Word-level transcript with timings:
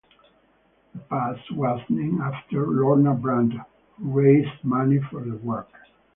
The 0.95 0.99
pass 0.99 1.37
was 1.51 1.79
named 1.87 2.21
after 2.21 2.65
Lorna 2.65 3.13
Brand, 3.13 3.53
who 3.53 4.11
raised 4.19 4.49
money 4.63 4.97
for 5.11 5.21
the 5.23 5.37
work. 5.37 5.69